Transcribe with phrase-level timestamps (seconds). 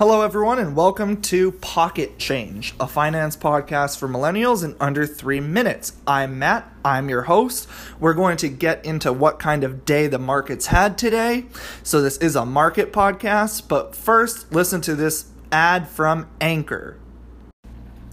[0.00, 5.40] Hello, everyone, and welcome to Pocket Change, a finance podcast for millennials in under three
[5.40, 5.92] minutes.
[6.06, 7.68] I'm Matt, I'm your host.
[7.98, 11.44] We're going to get into what kind of day the markets had today.
[11.82, 16.96] So, this is a market podcast, but first, listen to this ad from Anchor.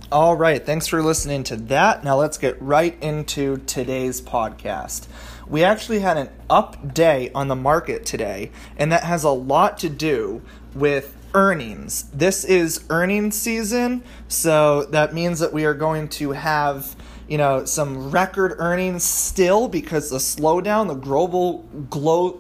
[0.10, 2.06] All right, thanks for listening to that.
[2.06, 5.06] Now, let's get right into today's podcast.
[5.50, 9.78] We actually had an up day on the market today, and that has a lot
[9.80, 10.42] to do
[10.74, 12.04] with earnings.
[12.14, 16.96] This is earnings season, so that means that we are going to have
[17.28, 22.40] you know some record earnings still because the slowdown, the global glo-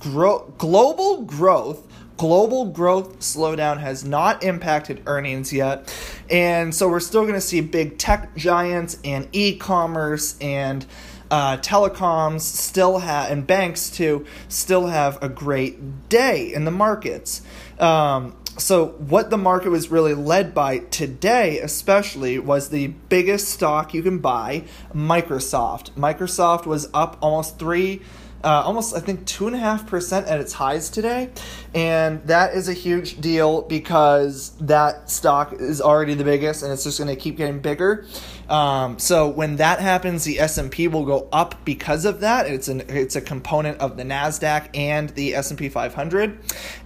[0.00, 5.94] gro- global growth global growth slowdown has not impacted earnings yet.
[6.30, 10.86] And so we're still going to see big tech giants and e commerce and
[11.30, 17.40] uh, telecoms still have, and banks too, still have a great day in the markets.
[17.78, 23.94] Um, so what the market was really led by today especially was the biggest stock
[23.94, 24.62] you can buy
[24.94, 28.00] microsoft microsoft was up almost three
[28.44, 31.30] uh, almost I think two and a half percent at its highs today,
[31.74, 36.84] and that is a huge deal because that stock is already the biggest, and it's
[36.84, 38.04] just going to keep getting bigger.
[38.48, 42.46] Um, so when that happens, the S and P will go up because of that.
[42.46, 46.38] It's an it's a component of the Nasdaq and the S and P 500,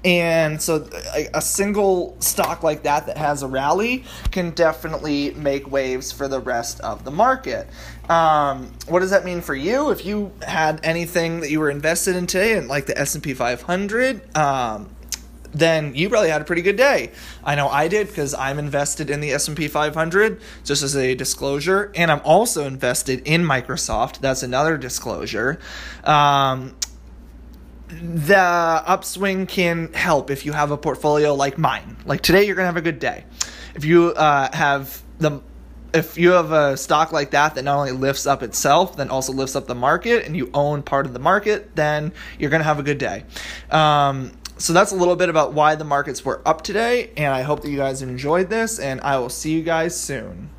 [0.04, 5.70] and so a, a single stock like that that has a rally can definitely make
[5.70, 7.66] waves for the rest of the market.
[8.10, 9.90] Um, what does that mean for you?
[9.90, 13.24] If you had anything that you were invested in today, and like the S and
[13.24, 14.90] P 500, um,
[15.58, 17.10] then you probably had a pretty good day.
[17.42, 21.90] I know I did because I'm invested in the S&P 500 just as a disclosure
[21.94, 24.18] and I'm also invested in Microsoft.
[24.20, 25.58] That's another disclosure.
[26.04, 26.76] Um,
[27.88, 31.96] the upswing can help if you have a portfolio like mine.
[32.04, 33.24] Like today you're to have a good day.
[33.74, 35.40] If you uh, have the
[35.94, 39.32] if you have a stock like that that not only lifts up itself, then also
[39.32, 42.64] lifts up the market, and you own part of the market, then you're going to
[42.64, 43.24] have a good day.
[43.70, 47.42] Um, so that's a little bit about why the markets were up today, and I
[47.42, 50.50] hope that you guys enjoyed this, and I will see you guys soon.